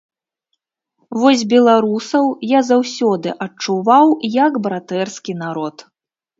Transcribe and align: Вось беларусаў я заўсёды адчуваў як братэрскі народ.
Вось 1.23 1.43
беларусаў 1.51 2.25
я 2.57 2.63
заўсёды 2.71 3.37
адчуваў 3.47 4.19
як 4.43 4.53
братэрскі 4.67 5.41
народ. 5.47 5.75